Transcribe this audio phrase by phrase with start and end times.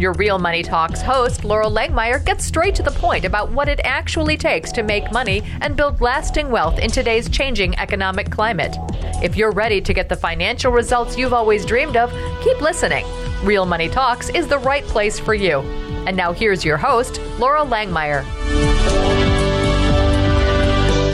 [0.00, 3.80] Your Real Money Talks host, Loral Langemeier, gets straight to the point about what it
[3.84, 8.74] actually takes to make money and build lasting wealth in today's changing economic climate.
[9.22, 12.10] If you're ready to get the financial results you've always dreamed of,
[12.42, 13.04] keep listening.
[13.44, 15.58] Real Money Talks is the right place for you.
[16.06, 18.24] And now here's your host, Loral Langemeier.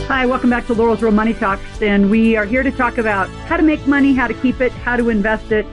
[0.06, 3.28] Hi, welcome back to Loral's Real Money Talks, and we are here to talk about
[3.48, 5.66] how to make money, how to keep it, how to invest it,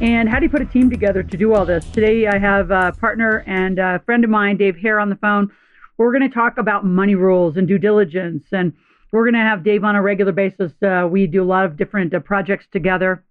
[0.00, 1.84] and how do you put a team together to do all this.
[1.90, 5.50] Today, I have a partner and a friend of mine, Dave Hare, on the phone.
[5.96, 8.72] We're going to talk about money rules and due diligence, and
[9.12, 10.72] we're going to have Dave on a regular basis.
[10.80, 13.24] Uh, we do a lot of different uh, projects together.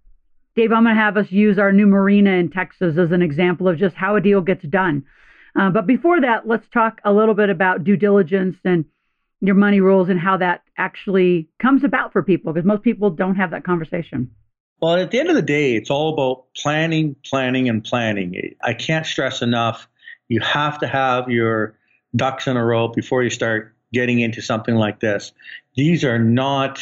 [0.56, 3.66] Dave, I'm going to have us use our new marina in Texas as an example
[3.66, 5.04] of just how a deal gets done.
[5.58, 8.84] Uh, but before that, let's talk a little bit about due diligence and
[9.40, 13.36] your money rules and how that actually comes about for people because most people don't
[13.36, 14.30] have that conversation.
[14.80, 18.54] Well, at the end of the day, it's all about planning, planning, and planning.
[18.62, 19.88] I can't stress enough.
[20.28, 21.76] You have to have your
[22.14, 25.32] ducks in a row before you start getting into something like this.
[25.74, 26.80] These are not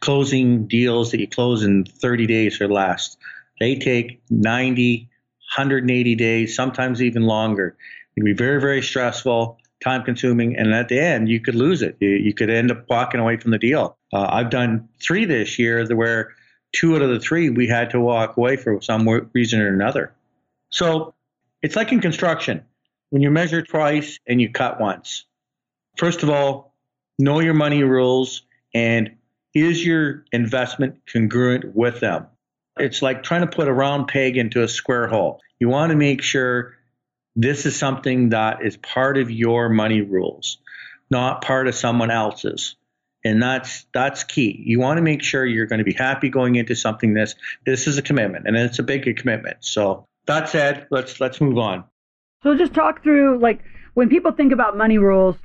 [0.00, 3.16] closing deals that you close in 30 days or less.
[3.60, 5.08] They take 90,
[5.56, 7.76] 180 days, sometimes even longer.
[8.16, 11.82] It can be very, very stressful time consuming, and at the end, you could lose
[11.82, 11.96] it.
[12.00, 13.96] You, you could end up walking away from the deal.
[14.12, 16.34] Uh, I've done three this year where
[16.72, 20.14] two out of the three we had to walk away for some reason or another.
[20.70, 21.14] So
[21.62, 22.64] it's like in construction
[23.10, 25.24] when you measure twice and you cut once.
[25.96, 26.74] First of all,
[27.18, 28.42] know your money rules
[28.74, 29.16] and
[29.54, 32.26] is your investment congruent with them?
[32.78, 35.40] It's like trying to put a round peg into a square hole.
[35.58, 36.76] You want to make sure
[37.34, 40.58] this is something that is part of your money rules,
[41.10, 42.76] not part of someone else's.
[43.24, 44.62] And that's that's key.
[44.64, 47.34] You want to make sure you're going to be happy going into something this
[47.66, 49.56] this is a commitment and it's a big commitment.
[49.60, 51.84] So that said, let's let's move on.
[52.42, 53.64] So just talk through like
[53.94, 55.36] when people think about money rules,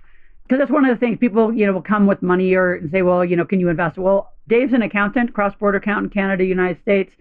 [0.43, 2.91] because that's one of the things people, you know, will come with money or and
[2.91, 3.97] say, well, you know, can you invest?
[3.97, 7.11] Well, Dave's an accountant, cross-border accountant, Canada, United States.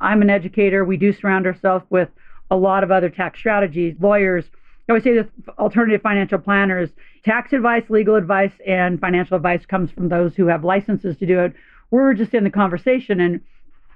[0.00, 0.84] I'm an educator.
[0.84, 2.10] We do surround ourselves with
[2.50, 3.96] a lot of other tax strategies.
[3.98, 4.44] Lawyers,
[4.88, 6.90] I would say the alternative financial planners,
[7.24, 11.40] tax advice, legal advice, and financial advice comes from those who have licenses to do
[11.40, 11.54] it.
[11.90, 13.40] We're just in the conversation, and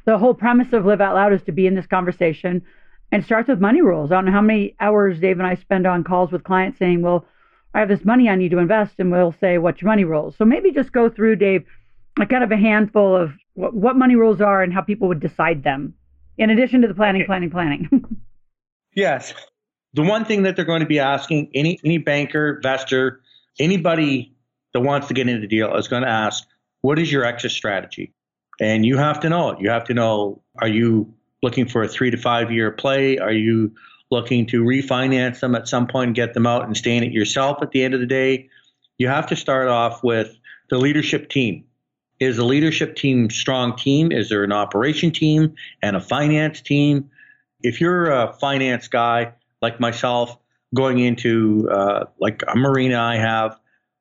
[0.04, 2.62] the whole premise of Live Out Loud is to be in this conversation
[3.12, 4.10] and starts with money rules.
[4.10, 7.02] I don't know how many hours Dave and I spend on calls with clients saying,
[7.02, 7.24] Well,
[7.72, 10.36] I have this money I need to invest, and we'll say, What's your money rules?
[10.36, 11.64] So maybe just go through, Dave,
[12.20, 15.20] a kind of a handful of what, what money rules are and how people would
[15.20, 15.94] decide them,
[16.36, 18.04] in addition to the planning, planning, planning.
[18.92, 19.32] Yes.
[19.94, 23.20] The one thing that they're going to be asking any any banker, investor,
[23.58, 24.34] anybody
[24.72, 26.46] that wants to get into the deal is going to ask,
[26.82, 28.12] what is your exit strategy?
[28.60, 29.60] And you have to know it.
[29.60, 31.12] You have to know, are you
[31.42, 33.18] looking for a three to five year play?
[33.18, 33.72] Are you
[34.10, 37.58] looking to refinance them at some point get them out and stay in it yourself
[37.62, 38.48] at the end of the day?
[38.98, 40.36] You have to start off with
[40.68, 41.64] the leadership team.
[42.20, 44.12] Is the leadership team strong team?
[44.12, 47.10] Is there an operation team and a finance team?
[47.62, 50.36] if you're a finance guy like myself
[50.74, 53.58] going into uh, like a marina I have,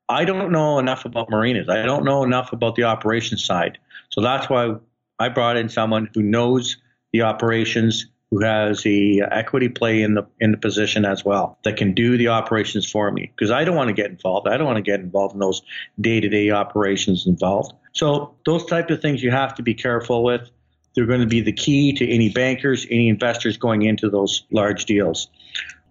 [0.07, 1.69] I don't know enough about marinas.
[1.69, 3.77] I don't know enough about the operations side.
[4.09, 4.75] So that's why
[5.19, 6.77] I brought in someone who knows
[7.13, 11.77] the operations, who has the equity play in the in the position as well, that
[11.77, 13.31] can do the operations for me.
[13.35, 14.47] Because I don't want to get involved.
[14.47, 15.61] I don't want to get involved in those
[16.01, 17.73] day to day operations involved.
[17.93, 20.49] So those type of things you have to be careful with.
[20.95, 24.85] They're going to be the key to any bankers, any investors going into those large
[24.85, 25.27] deals.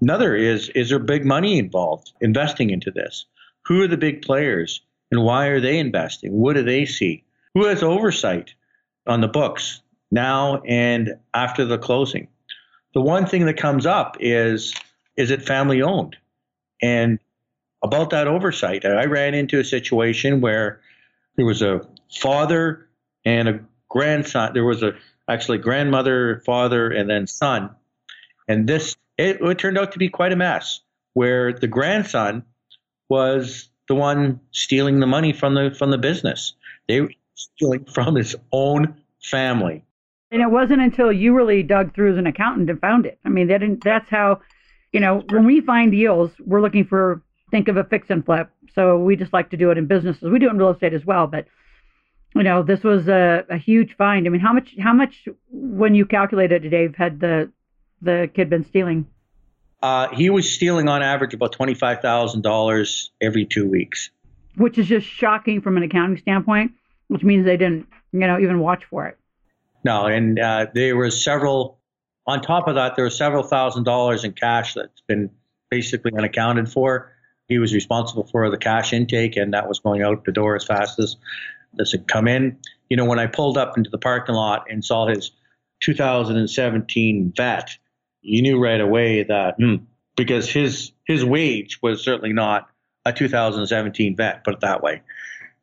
[0.01, 3.27] Another is is there big money involved investing into this?
[3.67, 6.33] Who are the big players and why are they investing?
[6.33, 7.25] What do they see?
[7.55, 8.55] Who has oversight
[9.07, 9.81] on the books
[10.11, 12.29] now and after the closing?
[12.95, 14.75] The one thing that comes up is
[15.17, 16.17] is it family owned?
[16.81, 17.19] And
[17.83, 20.81] about that oversight, I ran into a situation where
[21.37, 21.81] there was a
[22.21, 22.89] father
[23.25, 24.53] and a grandson.
[24.55, 24.93] There was a
[25.29, 27.71] actually grandmother, father, and then son.
[28.47, 30.81] And this it, it turned out to be quite a mess,
[31.13, 32.45] where the grandson
[33.09, 36.55] was the one stealing the money from the from the business.
[36.87, 39.85] They were stealing from his own family.
[40.31, 43.19] And it wasn't until you really dug through as an accountant and found it.
[43.25, 44.41] I mean, that that's how,
[44.93, 48.51] you know, when we find deals, we're looking for think of a fix and flip.
[48.75, 50.23] So we just like to do it in businesses.
[50.23, 51.47] We do it in real estate as well, but
[52.35, 54.27] you know, this was a, a huge find.
[54.27, 57.51] I mean, how much, how much, when you calculated it, Dave, had the,
[58.03, 59.07] the kid been stealing?
[59.81, 64.11] Uh, he was stealing on average about $25,000 every two weeks.
[64.57, 66.73] Which is just shocking from an accounting standpoint,
[67.07, 69.19] which means they didn't, you know, even watch for it.
[69.85, 71.79] No, and uh, there were several,
[72.27, 75.31] on top of that, there were several thousand dollars in cash that's been
[75.71, 77.13] basically unaccounted for.
[77.47, 80.65] He was responsible for the cash intake, and that was going out the door as
[80.65, 81.17] fast as
[81.75, 82.59] this had come in.
[82.91, 85.31] You know, when I pulled up into the parking lot and saw his
[85.81, 87.77] 2017 vet,
[88.29, 89.77] you knew right away that hmm,
[90.17, 92.69] because his his wage was certainly not
[93.05, 95.03] a 2017 vet, put it that way,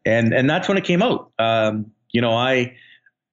[0.06, 1.32] and and that's when it came out.
[1.38, 2.76] Um, you know, I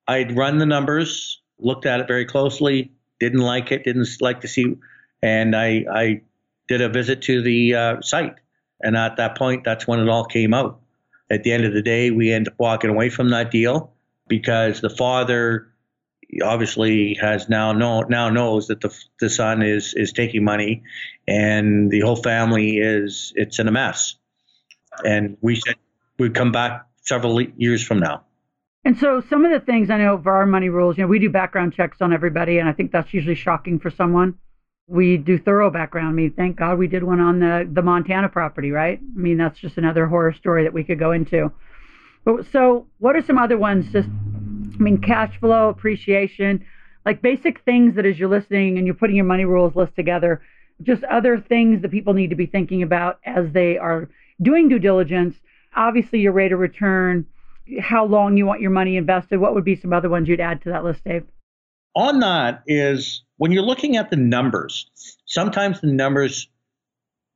[0.07, 4.49] I'd run the numbers, looked at it very closely, didn't like it, didn't like to
[4.49, 4.77] see,
[5.23, 6.21] and I I
[6.69, 8.37] did a visit to the uh, site,
[8.83, 10.81] and at that point, that's when it all came out.
[11.31, 13.93] At the end of the day, we end up walking away from that deal
[14.29, 15.72] because the father
[16.41, 20.83] obviously has now know now knows that the the son is is taking money,
[21.29, 24.17] and the whole family is it's in a mess.
[25.05, 25.77] And we said
[26.19, 28.25] we'd come back several years from now.
[28.85, 31.19] And so some of the things I know for our money rules, you know, we
[31.19, 34.39] do background checks on everybody, and I think that's usually shocking for someone.
[34.89, 36.09] We do thorough background.
[36.09, 38.99] I mean, thank God we did one on the the Montana property, right?
[38.99, 41.53] I mean, that's just another horror story that we could go into.
[42.25, 43.93] But so, what are some other ones?
[43.93, 44.09] Just
[44.79, 46.65] I mean, cash flow, appreciation,
[47.05, 50.43] like basic things that as you're listening and you're putting your money rules list together,
[50.83, 54.09] just other things that people need to be thinking about as they are
[54.41, 55.37] doing due diligence.
[55.75, 57.27] Obviously, your rate of return,
[57.81, 59.39] how long you want your money invested.
[59.39, 61.25] What would be some other ones you'd add to that list, Dave?
[61.95, 64.91] On that is when you're looking at the numbers,
[65.27, 66.49] sometimes the numbers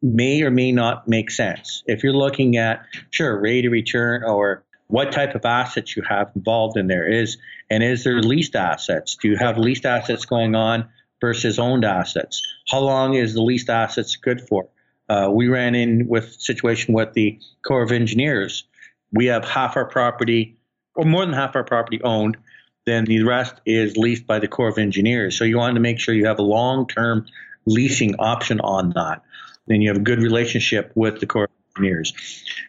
[0.03, 1.83] may or may not make sense.
[1.87, 6.31] If you're looking at, sure, rate of return or what type of assets you have
[6.37, 7.39] involved in there is,
[7.71, 9.17] and is there leased assets?
[9.21, 10.89] Do you have leased assets going on
[11.21, 12.43] versus owned assets?
[12.69, 14.69] How long is the leased assets good for?
[15.09, 18.65] Uh, we ran in with situation with the Corps of Engineers.
[19.13, 20.57] We have half our property,
[20.95, 22.37] or more than half our property owned.
[22.87, 25.37] Then the rest is leased by the Corps of Engineers.
[25.37, 27.27] So you want to make sure you have a long-term
[27.67, 29.23] leasing option on that.
[29.67, 31.51] Then you have a good relationship with the Corps
[31.85, 32.13] years.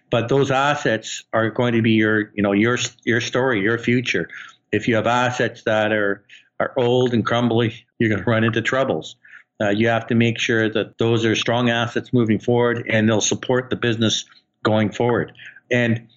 [0.10, 4.30] But those assets are going to be your, you know, your your story, your future.
[4.72, 6.26] If you have assets that are
[6.60, 9.16] are old and crumbly, you're going to run into troubles.
[9.60, 13.22] Uh, you have to make sure that those are strong assets moving forward and they'll
[13.22, 14.26] support the business
[14.64, 15.34] going forward.
[15.72, 16.08] And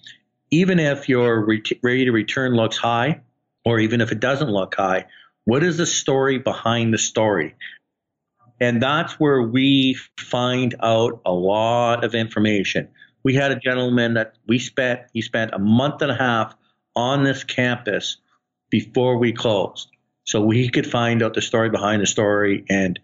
[0.51, 3.21] even if your rate of return looks high,
[3.65, 5.05] or even if it doesn't look high,
[5.45, 7.55] what is the story behind the story?
[8.61, 12.87] And that's where we find out a lot of information.
[13.23, 16.55] We had a gentleman that we spent, he spent a month and a half
[16.95, 18.17] on this campus
[18.69, 19.89] before we closed.
[20.25, 22.99] So we could find out the story behind the story and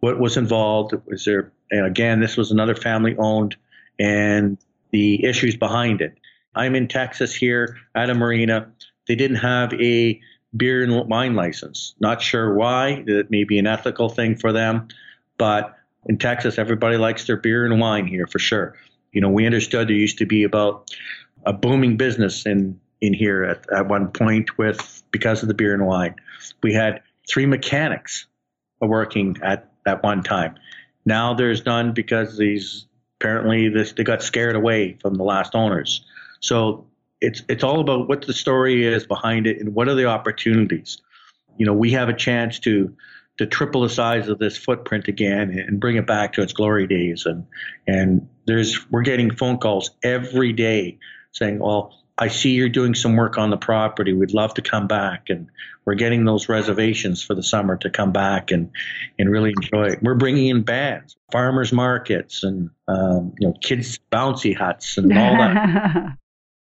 [0.00, 0.94] what was involved.
[1.06, 3.54] Was there, and again, this was another family owned
[3.98, 4.56] and
[4.92, 6.18] the issues behind it.
[6.54, 8.72] I'm in Texas here at a marina.
[9.06, 10.20] They didn't have a
[10.56, 11.94] beer and wine license.
[12.00, 13.04] Not sure why.
[13.06, 14.88] It may be an ethical thing for them,
[15.38, 15.76] but
[16.06, 18.76] in Texas, everybody likes their beer and wine here for sure.
[19.12, 20.90] You know, we understood there used to be about
[21.44, 25.74] a booming business in in here at, at one point with because of the beer
[25.74, 26.14] and wine.
[26.62, 28.26] We had three mechanics
[28.80, 30.54] working at at one time.
[31.04, 32.86] Now there's none because these
[33.20, 36.04] apparently this they got scared away from the last owners.
[36.40, 36.86] So
[37.22, 41.00] it's it's all about what the story is behind it and what are the opportunities.
[41.56, 42.94] You know, we have a chance to
[43.38, 46.86] to triple the size of this footprint again and bring it back to its glory
[46.86, 47.24] days.
[47.24, 47.46] And
[47.86, 50.98] and there's we're getting phone calls every day
[51.30, 54.12] saying, "Well, I see you're doing some work on the property.
[54.12, 55.48] We'd love to come back." And
[55.84, 58.70] we're getting those reservations for the summer to come back and
[59.16, 60.02] and really enjoy it.
[60.02, 65.36] We're bringing in bands, farmers markets, and um, you know, kids bouncy huts and all
[65.36, 66.18] that.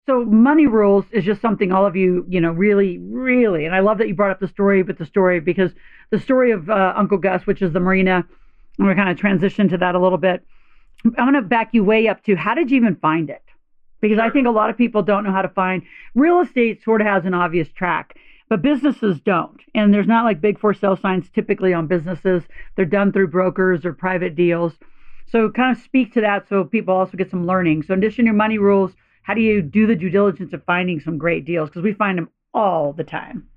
[0.05, 3.79] So money rules is just something all of you, you know, really, really, and I
[3.79, 5.71] love that you brought up the story, but the story because
[6.09, 8.25] the story of uh, Uncle Gus, which is the marina,
[8.77, 10.45] and we're kind of transition to that a little bit.
[11.05, 13.43] I'm going to back you way up to how did you even find it?
[14.01, 15.83] Because I think a lot of people don't know how to find
[16.15, 16.83] real estate.
[16.83, 18.17] Sort of has an obvious track,
[18.49, 22.43] but businesses don't, and there's not like big for sale signs typically on businesses.
[22.75, 24.73] They're done through brokers or private deals.
[25.27, 27.83] So kind of speak to that so people also get some learning.
[27.83, 28.91] So in addition to your money rules
[29.23, 31.69] how do you do the due diligence of finding some great deals?
[31.69, 33.49] Because we find them all the time.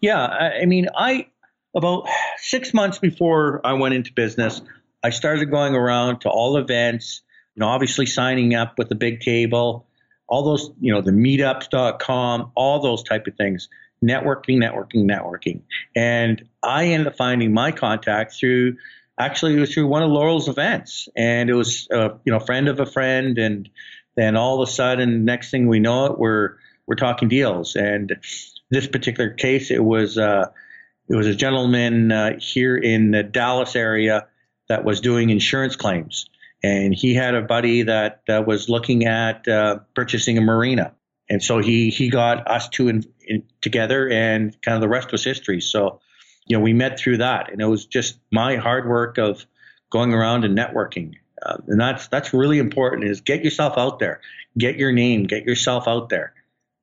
[0.00, 1.28] Yeah, I, I mean, I
[1.76, 4.60] about six months before I went into business,
[5.02, 7.22] I started going around to all events.
[7.54, 9.86] You know, obviously signing up with the big table,
[10.26, 13.68] all those, you know, the meetups.com, all those type of things.
[14.04, 15.60] Networking, networking, networking.
[15.94, 18.76] And I ended up finding my contact through
[19.18, 21.08] actually it was through one of Loral's events.
[21.14, 23.68] And it was a you know, friend of a friend and
[24.16, 27.76] then all of a sudden next thing we know it we're we're talking deals.
[27.76, 28.16] And
[28.70, 30.46] this particular case it was uh
[31.08, 34.28] it was a gentleman uh, here in the Dallas area
[34.68, 36.26] that was doing insurance claims
[36.62, 40.94] and he had a buddy that uh, was looking at uh, purchasing a marina,
[41.28, 45.12] and so he he got us two in, in, together, and kind of the rest
[45.12, 45.60] was history.
[45.60, 46.00] So,
[46.46, 49.44] you know, we met through that, and it was just my hard work of
[49.90, 53.04] going around and networking, uh, and that's that's really important.
[53.04, 54.20] Is get yourself out there,
[54.58, 56.32] get your name, get yourself out there,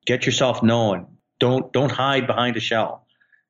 [0.06, 1.06] get yourself known.
[1.38, 3.06] Don't don't hide behind a shell.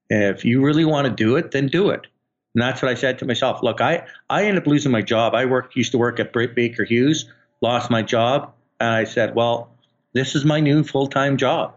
[0.09, 2.07] If you really want to do it, then do it.
[2.55, 3.63] And that's what I said to myself.
[3.63, 5.35] Look, I, I ended up losing my job.
[5.35, 8.53] I worked, used to work at Baker Hughes, lost my job.
[8.81, 9.71] And I said, well,
[10.13, 11.77] this is my new full time job.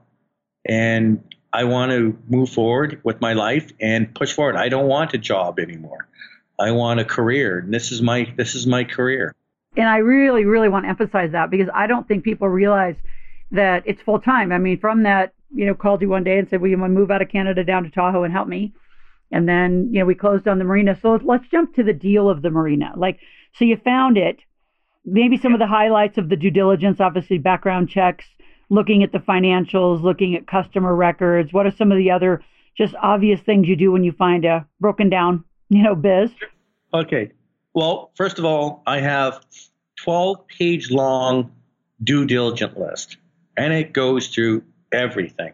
[0.65, 4.55] And I want to move forward with my life and push forward.
[4.55, 6.07] I don't want a job anymore.
[6.59, 7.59] I want a career.
[7.59, 9.35] And this is my, this is my career.
[9.75, 12.95] And I really, really want to emphasize that because I don't think people realize
[13.51, 14.51] that it's full time.
[14.51, 16.93] I mean, from that, you know, called you one day and said, well, you want
[16.93, 18.73] to move out of Canada down to Tahoe and help me?
[19.31, 20.97] And then, you know, we closed on the marina.
[21.01, 22.93] So let's jump to the deal of the marina.
[22.95, 23.19] Like,
[23.55, 24.39] so you found it.
[25.05, 28.25] Maybe some of the highlights of the due diligence, obviously background checks,
[28.69, 31.51] looking at the financials, looking at customer records.
[31.51, 32.43] What are some of the other
[32.77, 35.43] just obvious things you do when you find a broken down,
[35.75, 36.31] you know, biz?
[36.93, 37.31] Okay.
[37.73, 39.43] Well, first of all, I have
[39.97, 41.51] 12 page long
[42.03, 43.17] due diligence list
[43.57, 45.53] and it goes through everything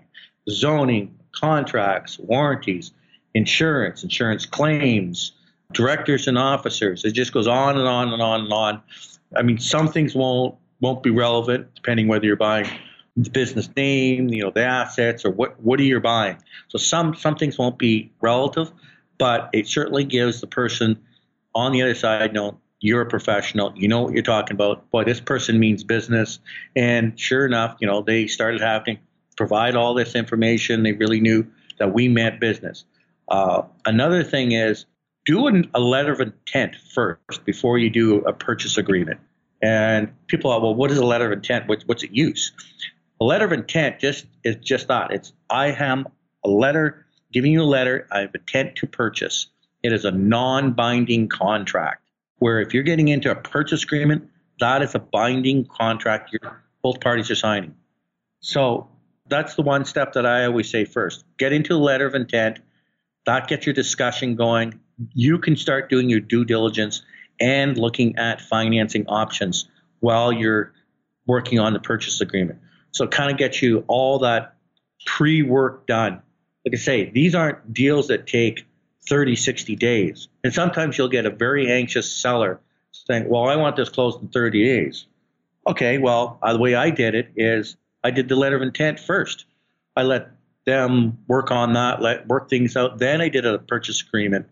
[0.49, 2.91] zoning, contracts, warranties,
[3.35, 5.33] insurance, insurance claims,
[5.73, 7.05] directors and officers.
[7.05, 8.81] It just goes on and on and on and on.
[9.35, 12.67] I mean, some things won't won't be relevant depending whether you're buying
[13.17, 16.37] the business name, you know, the assets, or what what are you buying.
[16.69, 18.71] So some some things won't be relative,
[19.19, 20.99] but it certainly gives the person
[21.53, 24.89] on the other side know you're a professional, you know what you're talking about.
[24.89, 26.39] Boy, this person means business,
[26.75, 28.97] and sure enough, you know, they started having
[29.39, 30.83] provide all this information.
[30.83, 31.47] They really knew
[31.77, 32.83] that we meant business.
[33.29, 34.85] Uh, another thing is
[35.25, 39.19] do a letter of intent first before you do a purchase agreement.
[39.61, 41.69] And people are, well, what is a letter of intent?
[41.69, 42.51] What, what's it use?
[43.21, 45.11] A letter of intent just is just that.
[45.11, 46.07] It's I am
[46.43, 49.47] a letter giving you a letter of intent to purchase.
[49.83, 52.03] It is a non-binding contract.
[52.37, 56.35] Where if you're getting into a purchase agreement, that is a binding contract
[56.81, 57.75] both parties are signing.
[58.39, 58.87] So
[59.27, 61.25] that's the one step that I always say first.
[61.37, 62.59] Get into a letter of intent
[63.25, 64.79] that gets your discussion going.
[65.13, 67.03] You can start doing your due diligence
[67.39, 69.69] and looking at financing options
[69.99, 70.73] while you're
[71.27, 72.59] working on the purchase agreement.
[72.91, 74.55] So it kind of gets you all that
[75.05, 76.21] pre work done.
[76.69, 78.67] Like I say, these aren't deals that take
[79.07, 80.27] 30, 60 days.
[80.43, 82.59] And sometimes you'll get a very anxious seller
[82.91, 85.07] saying, Well, I want this closed in 30 days.
[85.65, 88.99] Okay, well, uh, the way I did it is I did the letter of intent
[88.99, 89.45] first.
[89.97, 90.29] I let
[90.65, 92.99] them work on that, let work things out.
[92.99, 94.45] Then I did a purchase agreement,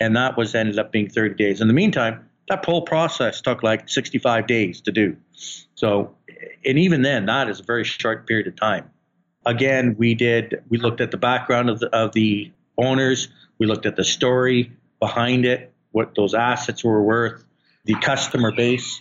[0.00, 1.60] and that was ended up being 30 days.
[1.60, 5.18] In the meantime, that whole process took like 65 days to do.
[5.74, 6.16] So,
[6.64, 8.88] and even then, that is a very short period of time.
[9.46, 13.28] Again, we did we looked at the background of the of the owners.
[13.58, 17.44] We looked at the story behind it, what those assets were worth,
[17.84, 19.00] the customer base,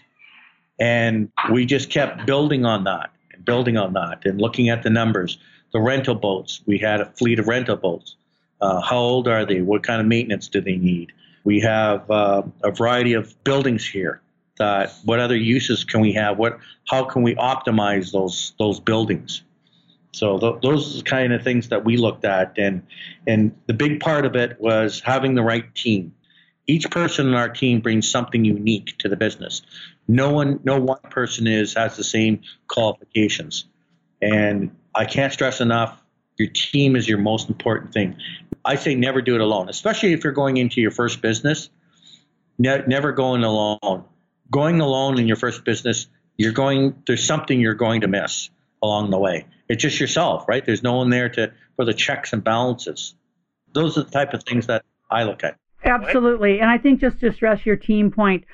[0.79, 4.89] and we just kept building on that and building on that and looking at the
[4.89, 5.38] numbers
[5.73, 6.62] the rental boats.
[6.65, 8.15] We had a fleet of rental boats.
[8.62, 9.62] Uh, how old are they?
[9.62, 11.12] What kind of maintenance do they need?
[11.43, 14.21] We have uh, a variety of buildings here.
[14.59, 16.38] That what other uses can we have?
[16.38, 19.41] What how can we optimize those those buildings?
[20.13, 22.84] So th- those are kind of things that we looked at, and
[23.27, 26.13] and the big part of it was having the right team.
[26.65, 29.63] Each person in our team brings something unique to the business.
[30.08, 33.65] No one, no one person is has the same qualifications,
[34.22, 36.00] and I can't stress enough
[36.38, 38.15] your team is your most important thing.
[38.65, 41.70] I say never do it alone, especially if you're going into your first business.
[42.58, 44.05] Ne- never going alone.
[44.51, 48.50] Going alone in your first business, you're going there's something you're going to miss
[48.84, 49.48] along the way.
[49.70, 50.63] It's just yourself, right?
[50.63, 53.16] There's no one there to for the checks and balances.
[53.74, 55.58] Those are the type of things that I look at.
[55.84, 56.60] Absolutely.
[56.60, 58.46] And I think just to stress your team point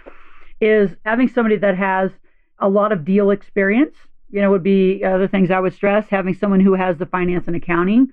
[0.61, 2.11] is having somebody that has
[2.59, 3.95] a lot of deal experience
[4.31, 6.07] you know, would be other things I would stress.
[6.09, 8.09] Having someone who has the finance and accounting,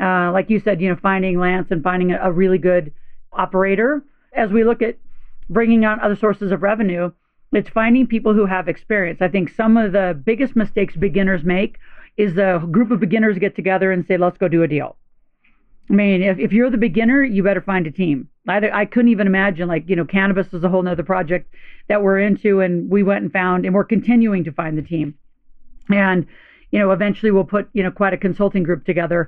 [0.00, 2.92] uh, like you said, you know, finding Lance and finding a, a really good
[3.32, 4.02] operator.
[4.32, 4.96] As we look at
[5.48, 7.12] bringing on other sources of revenue,
[7.52, 9.20] It's finding people who have experience.
[9.20, 11.78] I think some of the biggest mistakes beginners make
[12.16, 14.96] is a group of beginners get together and say, let's go do a deal.
[15.88, 18.28] I mean, if, if you're the beginner, you better find a team.
[18.46, 21.52] I, I couldn't even imagine, like, you know, cannabis is a whole nother project
[21.88, 25.14] that we're into, and we went and found, and we're continuing to find the team.
[25.88, 26.26] And,
[26.70, 29.26] you know, eventually we'll put, you know, quite a consulting group together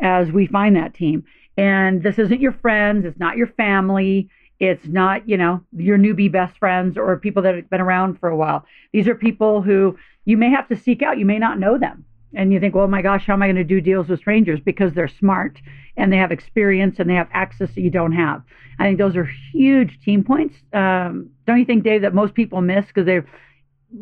[0.00, 1.24] as we find that team.
[1.56, 4.28] And this isn't your friends, it's not your family,
[4.68, 8.28] it's not, you know, your newbie best friends or people that have been around for
[8.28, 8.64] a while.
[8.92, 12.04] These are people who you may have to seek out, you may not know them.
[12.36, 14.58] And you think, well, my gosh, how am I going to do deals with strangers?
[14.58, 15.60] Because they're smart
[15.96, 18.42] and they have experience and they have access that you don't have.
[18.78, 20.56] I think those are huge team points.
[20.72, 23.26] Um, don't you think, Dave, that most people miss because they're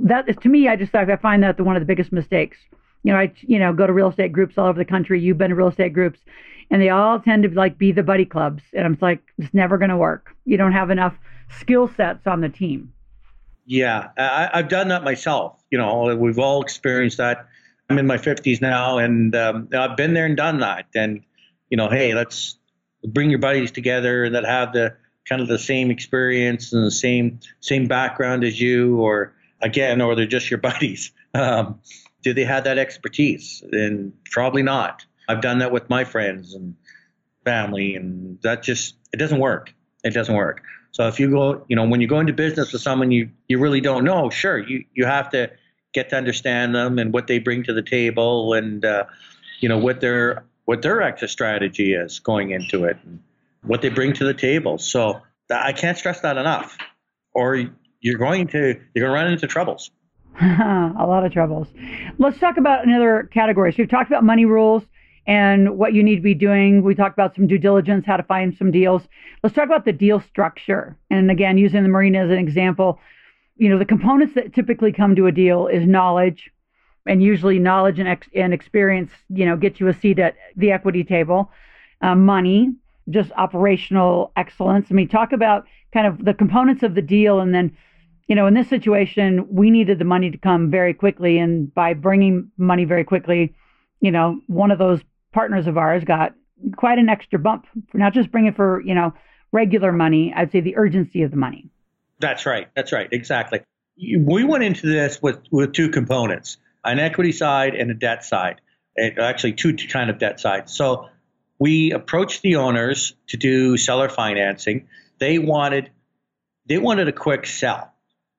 [0.05, 2.59] that is to me, I just I find that the, one of the biggest mistakes.
[3.03, 5.21] You know, I you know go to real estate groups all over the country.
[5.21, 6.21] You've been to real estate groups,
[6.71, 9.79] and they all tend to like be the buddy clubs, and I'm like, it's never
[9.79, 10.35] going to work.
[10.45, 11.15] You don't have enough
[11.61, 12.93] skill sets on the team.
[13.67, 15.63] Yeah, I, I've done that myself.
[15.71, 17.47] You know, we've all experienced that.
[17.89, 20.87] I'm in my 50s now, and um, I've been there and done that.
[20.95, 21.23] And
[21.69, 22.59] you know, hey, let's
[23.05, 24.97] bring your buddies together that have the
[25.29, 30.15] kind of the same experience and the same same background as you, or again, or
[30.15, 31.13] they're just your buddies.
[31.35, 31.81] Um,
[32.23, 33.63] do they have that expertise?
[33.73, 35.05] And probably not.
[35.29, 36.75] I've done that with my friends and
[37.45, 39.73] family, and that just it doesn't work.
[40.05, 40.63] It doesn't work.
[40.93, 43.59] So if you go, you know, when you go into business with someone you you
[43.59, 45.51] really don't know, sure, you you have to
[45.93, 49.05] get to understand them and what they bring to the table, and uh,
[49.61, 53.21] you know what their what their exit strategy is going into it, and
[53.63, 54.79] what they bring to the table.
[54.79, 56.77] So I can't stress that enough.
[57.35, 57.57] Or
[58.01, 59.91] you're going to you're going to run into troubles.
[60.41, 61.69] a lot of troubles.
[62.19, 63.73] Let's talk about another category.
[63.73, 64.83] So we've talked about money rules
[65.27, 66.83] and what you need to be doing.
[66.83, 69.03] We talked about some due diligence, how to find some deals.
[69.43, 70.97] Let's talk about the deal structure.
[71.11, 72.99] And again, using the marina as an example,
[73.57, 76.51] you know, the components that typically come to a deal is knowledge,
[77.07, 80.71] and usually knowledge and, ex- and experience, you know, get you a seat at the
[80.73, 81.51] equity table.
[82.01, 82.73] Uh, money,
[83.11, 84.87] just operational excellence.
[84.91, 87.77] I mean, talk about kind of the components of the deal and then
[88.27, 91.39] you know, in this situation, we needed the money to come very quickly.
[91.39, 93.55] And by bringing money very quickly,
[94.01, 95.01] you know, one of those
[95.33, 96.35] partners of ours got
[96.77, 99.13] quite an extra bump not just bringing for, you know,
[99.51, 101.69] regular money, I'd say the urgency of the money.
[102.21, 102.69] That's right.
[102.75, 103.09] That's right.
[103.13, 103.61] Exactly.
[103.97, 108.61] We went into this with, with two components an equity side and a debt side,
[108.99, 110.75] actually, two kind of debt sides.
[110.75, 111.09] So
[111.59, 114.89] we approached the owners to do seller financing.
[115.19, 115.91] They wanted
[116.67, 117.92] they wanted a quick sell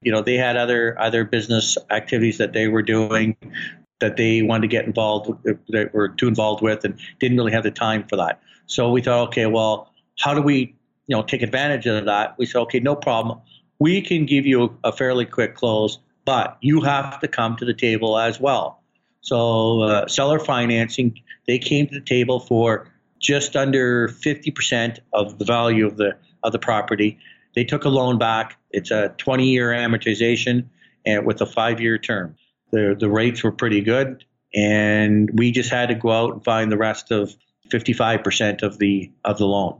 [0.03, 3.35] you know they had other other business activities that they were doing
[3.99, 5.31] that they wanted to get involved
[5.69, 8.41] that were too involved with and didn't really have the time for that.
[8.65, 10.75] So we thought okay well how do we
[11.07, 12.35] you know take advantage of that?
[12.37, 13.39] We said okay no problem.
[13.79, 17.73] We can give you a fairly quick close but you have to come to the
[17.73, 18.81] table as well.
[19.21, 22.87] So uh, seller financing they came to the table for
[23.19, 27.17] just under 50% of the value of the of the property
[27.55, 28.57] they took a loan back.
[28.71, 30.65] It's a 20 year amortization
[31.05, 32.35] and with a five year term.
[32.71, 34.23] The, the rates were pretty good.
[34.55, 37.35] And we just had to go out and find the rest of
[37.69, 39.77] 55% of the, of the loan.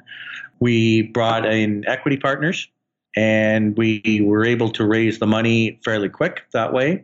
[0.60, 2.68] We brought in equity partners
[3.16, 7.04] and we were able to raise the money fairly quick that way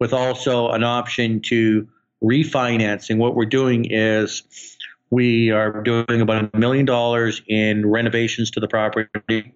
[0.00, 1.88] with also an option to
[2.22, 3.18] refinancing.
[3.18, 4.42] What we're doing is
[5.10, 9.52] we are doing about a million dollars in renovations to the property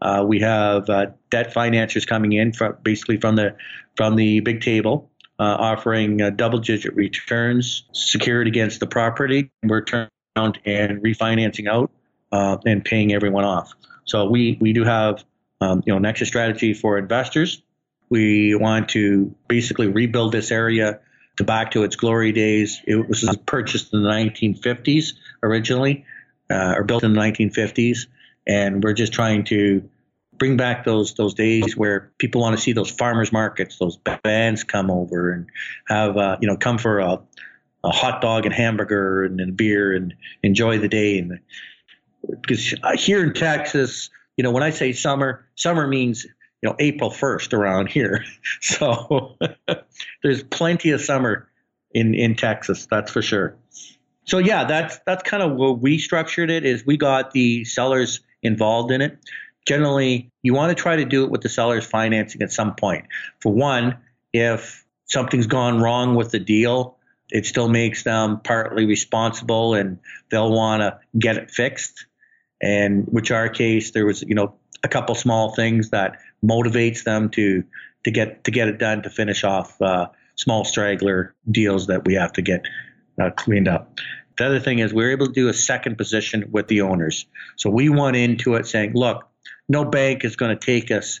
[0.00, 3.56] uh, we have uh, debt financiers coming in from basically from the
[3.96, 9.50] from the big table, uh, offering uh, double-digit returns secured against the property.
[9.62, 11.90] We're turning around and refinancing out
[12.32, 13.72] uh, and paying everyone off.
[14.04, 15.24] So we we do have
[15.60, 17.62] um, you know an exit strategy for investors.
[18.10, 21.00] We want to basically rebuild this area
[21.36, 22.80] to back to its glory days.
[22.86, 26.04] It was purchased in the 1950s originally,
[26.50, 28.06] uh, or built in the 1950s,
[28.46, 29.88] and we're just trying to
[30.38, 34.64] bring back those those days where people want to see those farmers markets, those bands
[34.64, 35.46] come over and
[35.88, 37.20] have uh, you know come for a,
[37.84, 41.18] a hot dog and hamburger and, and beer and enjoy the day.
[41.18, 41.40] And
[42.40, 47.10] because here in Texas, you know, when I say summer, summer means you know April
[47.10, 48.24] first around here.
[48.60, 49.36] So
[50.22, 51.48] there's plenty of summer
[51.92, 53.56] in in Texas, that's for sure.
[54.24, 56.64] So yeah, that's that's kind of what we structured it.
[56.64, 59.18] Is we got the sellers involved in it
[59.66, 63.06] generally you want to try to do it with the seller's financing at some point.
[63.40, 63.96] For one,
[64.32, 66.98] if something's gone wrong with the deal,
[67.30, 69.98] it still makes them partly responsible and
[70.30, 72.06] they'll want to get it fixed.
[72.60, 77.30] And which our case, there was, you know, a couple small things that motivates them
[77.30, 77.64] to
[78.04, 82.14] to get to get it done to finish off uh, small straggler deals that we
[82.14, 82.66] have to get
[83.18, 83.98] uh, cleaned up.
[84.36, 87.26] The other thing is we were able to do a second position with the owners.
[87.56, 89.28] So we went into it saying, look,
[89.68, 91.20] no bank is going to take us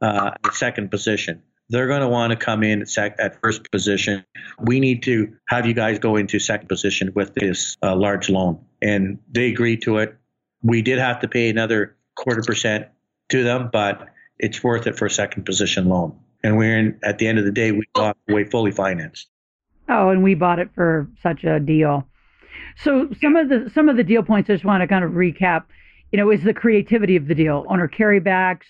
[0.00, 1.42] uh, second position.
[1.70, 4.24] They're going to want to come in at, sec- at, first position.
[4.58, 8.64] We need to have you guys go into second position with this uh, large loan.
[8.80, 10.16] And they agreed to it.
[10.62, 12.86] We did have to pay another quarter percent
[13.28, 16.18] to them, but it's worth it for a second position loan.
[16.42, 19.28] And we're in, at the end of the day, we got away fully financed.
[19.88, 22.06] Oh, and we bought it for such a deal.
[22.82, 25.12] So some of the some of the deal points I just want to kind of
[25.12, 25.64] recap.
[26.12, 28.64] You know, is the creativity of the deal, owner carrybacks,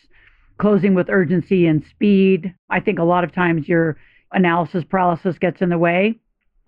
[0.59, 2.53] closing with urgency and speed.
[2.69, 3.97] I think a lot of times your
[4.33, 6.19] analysis paralysis gets in the way,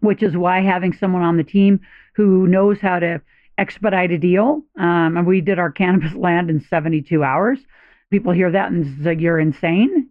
[0.01, 1.81] which is why having someone on the team
[2.15, 3.21] who knows how to
[3.59, 4.63] expedite a deal.
[4.79, 7.59] Um, and we did our cannabis land in 72 hours.
[8.11, 10.09] People hear that and say, you're insane.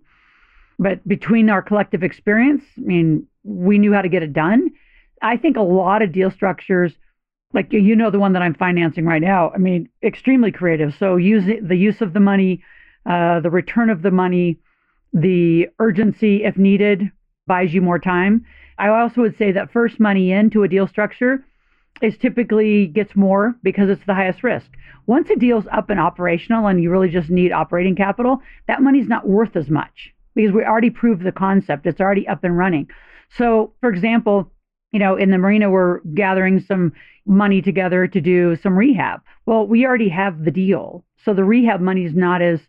[0.78, 4.72] But between our collective experience, I mean, we knew how to get it done.
[5.22, 6.94] I think a lot of deal structures,
[7.54, 10.96] like you know, the one that I'm financing right now, I mean, extremely creative.
[10.98, 12.64] So use the use of the money,
[13.06, 14.60] uh, the return of the money,
[15.14, 17.12] the urgency if needed
[17.48, 18.46] buys you more time.
[18.78, 21.44] I also would say that first money into a deal structure
[22.02, 24.68] is typically gets more because it's the highest risk.
[25.06, 29.08] Once a deal's up and operational and you really just need operating capital, that money's
[29.08, 31.86] not worth as much because we already proved the concept.
[31.86, 32.88] It's already up and running.
[33.38, 34.52] So, for example,
[34.92, 36.94] you know, in the marina, we're gathering some
[37.26, 39.22] money together to do some rehab.
[39.46, 41.06] Well, we already have the deal.
[41.24, 42.60] So the rehab money is not as,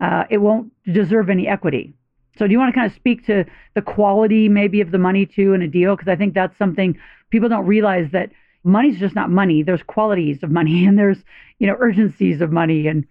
[0.00, 1.94] uh, it won't deserve any equity.
[2.38, 5.26] So do you want to kind of speak to the quality maybe of the money
[5.26, 5.96] too in a deal?
[5.96, 6.98] Because I think that's something
[7.30, 8.30] people don't realize that
[8.64, 9.62] money's just not money.
[9.62, 11.18] There's qualities of money and there's,
[11.58, 12.86] you know, urgencies of money.
[12.86, 13.06] And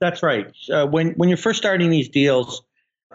[0.00, 0.52] that's right.
[0.70, 2.62] Uh, when, when you're first starting these deals,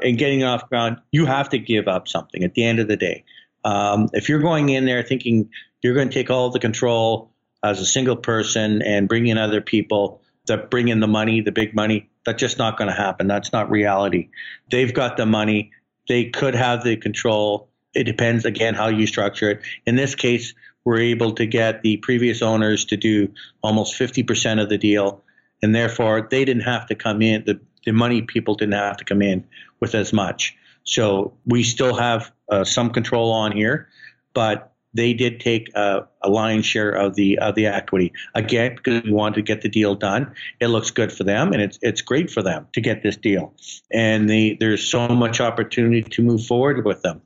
[0.04, 2.98] and getting off ground, you have to give up something at the end of the
[2.98, 3.24] day.
[3.64, 5.50] Um, if you're going in there thinking
[5.82, 7.32] you're going to take all the control
[7.64, 11.52] as a single person and bring in other people that bring in the money, the
[11.52, 13.28] big money, that's just not going to happen.
[13.28, 14.30] That's not reality.
[14.72, 15.72] They've got the money.
[16.08, 17.70] They could have the control.
[17.94, 19.62] It depends again how you structure it.
[19.86, 20.54] In this case,
[20.86, 25.24] we're able to get the previous owners to do almost 50% of the deal,
[25.62, 27.44] and therefore they didn't have to come in.
[27.46, 29.46] The the money people didn't have to come in
[29.80, 30.56] with as much.
[30.84, 33.90] So we still have uh, some control on here,
[34.34, 39.04] but they did take a, a lion's share of the of the equity again because
[39.04, 40.34] we wanted to get the deal done.
[40.60, 43.54] It looks good for them, and it's it's great for them to get this deal.
[43.92, 47.22] And the, there's so much opportunity to move forward with them.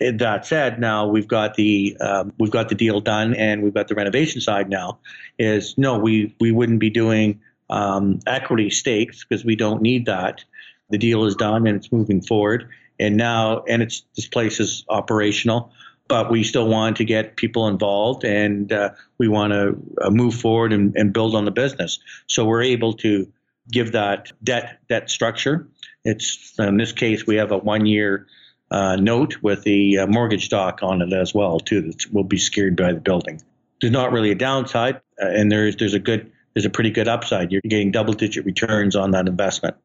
[0.00, 3.88] That said, now we've got the um, we've got the deal done, and we've got
[3.88, 4.98] the renovation side now.
[5.38, 10.44] Is no, we we wouldn't be doing um, equity stakes because we don't need that.
[10.90, 12.68] The deal is done and it's moving forward.
[12.98, 15.72] And now, and it's this place is operational,
[16.08, 20.34] but we still want to get people involved and uh, we want to uh, move
[20.34, 21.98] forward and, and build on the business.
[22.26, 23.30] So we're able to
[23.70, 25.66] give that debt debt structure.
[26.04, 28.26] It's in this case we have a one year
[28.70, 32.38] uh, note with the uh, mortgage doc on it as well too that will be
[32.38, 33.40] secured by the building.
[33.80, 37.08] There's not really a downside, uh, and there's there's a good there's a pretty good
[37.08, 37.50] upside.
[37.50, 39.76] You're getting double digit returns on that investment.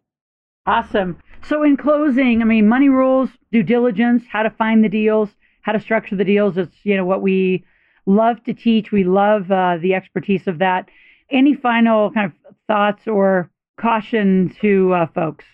[0.69, 1.17] Awesome.
[1.41, 5.29] So, in closing, I mean, money rules, due diligence, how to find the deals,
[5.61, 6.57] how to structure the deals.
[6.57, 7.65] It's you know what we
[8.05, 8.91] love to teach.
[8.91, 10.87] We love uh, the expertise of that.
[11.31, 15.45] Any final kind of thoughts or caution to uh, folks?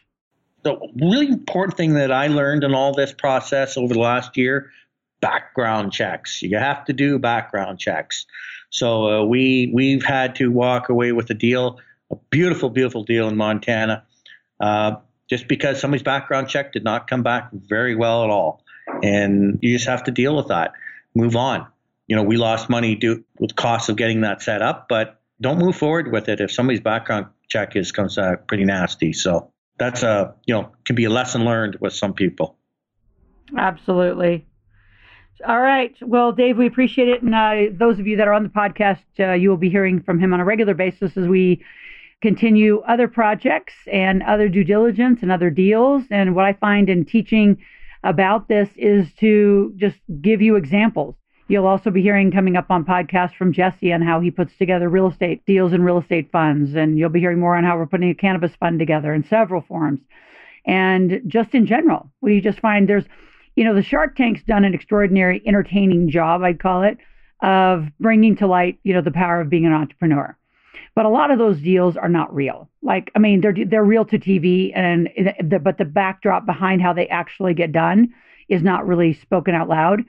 [0.63, 4.69] The really important thing that I learned in all this process over the last year
[5.21, 6.41] background checks.
[6.41, 8.25] You have to do background checks.
[8.69, 11.79] So uh, we we've had to walk away with a deal,
[12.11, 14.03] a beautiful, beautiful deal in Montana,
[14.59, 14.95] uh,
[15.29, 18.63] just because somebody's background check did not come back very well at all,
[19.03, 20.73] and you just have to deal with that.
[21.13, 21.67] Move on.
[22.07, 25.57] You know, we lost money due with costs of getting that set up, but don't
[25.57, 29.13] move forward with it if somebody's background check is comes out pretty nasty.
[29.13, 32.57] So that's a you know can be a lesson learned with some people.
[33.57, 34.45] Absolutely.
[35.45, 35.93] All right.
[36.01, 37.21] Well, Dave, we appreciate it.
[37.21, 40.01] And uh, those of you that are on the podcast, uh, you will be hearing
[40.01, 41.63] from him on a regular basis as we
[42.21, 46.03] continue other projects and other due diligence and other deals.
[46.09, 47.57] And what I find in teaching
[48.03, 51.15] about this is to just give you examples.
[51.47, 54.89] You'll also be hearing coming up on podcasts from Jesse on how he puts together
[54.89, 56.75] real estate deals and real estate funds.
[56.75, 59.61] And you'll be hearing more on how we're putting a cannabis fund together in several
[59.61, 59.99] forms.
[60.65, 63.05] And just in general, we just find there's
[63.55, 66.97] you know, the Shark Tank's done an extraordinary, entertaining job, I'd call it,
[67.41, 70.37] of bringing to light, you know, the power of being an entrepreneur.
[70.95, 72.69] But a lot of those deals are not real.
[72.81, 75.09] Like, I mean, they're they're real to TV, and
[75.39, 78.13] the, but the backdrop behind how they actually get done
[78.49, 80.03] is not really spoken out loud.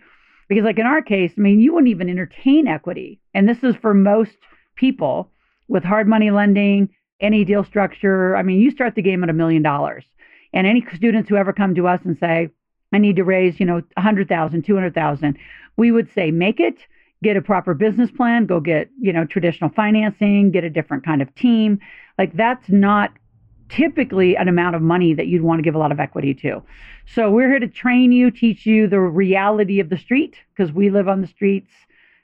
[0.49, 3.75] Because, like in our case, I mean, you wouldn't even entertain equity, and this is
[3.77, 4.37] for most
[4.77, 5.31] people
[5.69, 6.89] with hard money lending,
[7.21, 8.37] any deal structure.
[8.37, 10.05] I mean, you start the game at a million dollars,
[10.53, 12.51] and any students who ever come to us and say,
[12.93, 15.39] "I need to raise, you know, a hundred thousand, two hundred thousand,
[15.77, 16.77] we would say, make it
[17.23, 21.23] get a proper business plan, go get, you know, traditional financing, get a different kind
[21.23, 21.79] of team.
[22.19, 23.13] Like that's not
[23.69, 26.63] typically an amount of money that you'd want to give a lot of equity to.
[27.07, 30.91] So we're here to train you, teach you the reality of the street because we
[30.91, 31.71] live on the streets,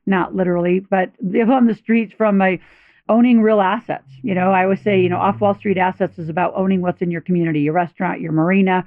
[0.07, 2.61] not literally, but live on the streets from a
[3.09, 4.09] owning real assets.
[4.23, 7.03] You know, I always say, you know, off Wall Street assets is about owning what's
[7.03, 8.87] in your community, your restaurant, your marina,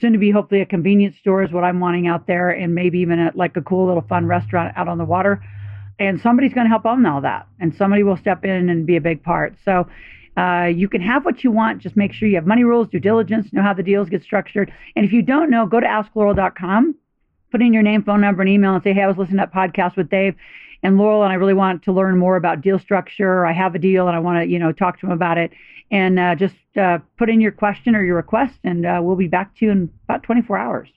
[0.00, 3.00] soon to be hopefully a convenience store is what I'm wanting out there, and maybe
[3.00, 5.42] even a, like a cool little fun restaurant out on the water.
[5.98, 8.96] And somebody's going to help own all that, and somebody will step in and be
[8.96, 9.56] a big part.
[9.64, 9.88] So
[10.36, 11.82] uh, you can have what you want.
[11.82, 14.72] Just make sure you have money rules, due diligence, know how the deals get structured.
[14.94, 16.94] And if you don't know, go to askloral.com,
[17.50, 19.50] put in your name, phone number, and email, and say, "Hey, I was listening to
[19.50, 20.36] that podcast with Dave."
[20.82, 23.44] And Loral and I really want to learn more about deal structure.
[23.44, 25.52] I have a deal and I want to, you know, talk to him about it.
[25.90, 29.26] And uh, just uh, put in your question or your request, and uh, we'll be
[29.26, 30.88] back to you in about 24 hours.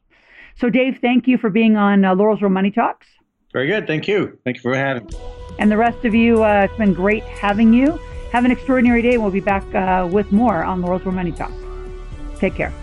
[0.58, 3.08] So, Dave, thank you for being on uh, Loral's Real Money Talks.
[3.54, 3.88] Very good.
[3.88, 4.38] Thank you.
[4.44, 5.17] Thank you for having me.
[5.60, 8.00] And the rest of you, uh, it's been great having you.
[8.32, 9.13] Have an extraordinary day.
[9.13, 11.54] And we'll be back uh, with more on Loral's Real Money Talks.
[12.39, 12.74] Take care.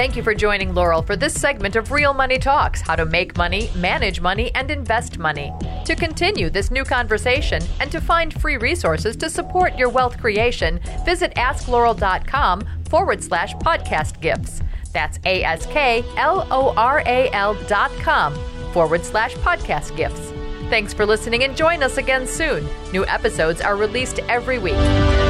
[0.00, 3.36] Thank you for joining Loral for this segment of Real Money Talks how to make
[3.36, 5.52] money, manage money, and invest money.
[5.84, 10.80] To continue this new conversation and to find free resources to support your wealth creation,
[11.04, 14.62] visit askloral.com forward slash podcast gifts.
[14.90, 18.34] That's A S K L O R A L dot com
[18.72, 20.32] forward slash podcast gifts.
[20.70, 22.66] Thanks for listening and join us again soon.
[22.90, 25.29] New episodes are released every week.